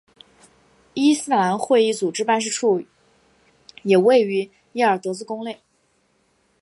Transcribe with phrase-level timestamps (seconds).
[0.95, 2.83] 伊斯兰会议组织办事处
[3.83, 5.61] 也位于耶尔德兹宫内。